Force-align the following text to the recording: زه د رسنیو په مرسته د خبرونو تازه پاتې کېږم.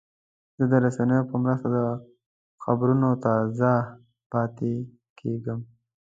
زه 0.57 0.65
د 0.71 0.73
رسنیو 0.85 1.29
په 1.31 1.35
مرسته 1.43 1.67
د 1.77 1.79
خبرونو 2.63 3.09
تازه 3.25 3.73
پاتې 4.31 4.73
کېږم. 5.19 5.59